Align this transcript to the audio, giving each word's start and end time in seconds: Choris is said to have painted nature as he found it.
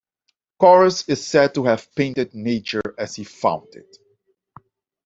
Choris 0.59 1.07
is 1.09 1.23
said 1.23 1.53
to 1.53 1.65
have 1.65 1.93
painted 1.93 2.33
nature 2.33 2.81
as 2.97 3.15
he 3.17 3.23
found 3.23 3.67
it. 3.75 3.97